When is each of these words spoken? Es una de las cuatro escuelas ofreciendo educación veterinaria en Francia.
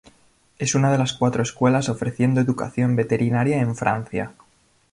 Es 0.57 0.73
una 0.73 0.91
de 0.91 0.97
las 0.97 1.13
cuatro 1.13 1.43
escuelas 1.43 1.87
ofreciendo 1.87 2.41
educación 2.41 2.95
veterinaria 2.95 3.61
en 3.61 3.75
Francia. 3.75 4.33